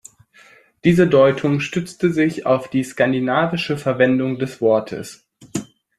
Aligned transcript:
Diese 0.83 1.05
Deutung 1.05 1.59
stützte 1.59 2.11
sich 2.11 2.47
auf 2.47 2.67
die 2.67 2.83
skandinavische 2.83 3.77
Verwendung 3.77 4.39
des 4.39 4.59
Wortes. 4.59 5.27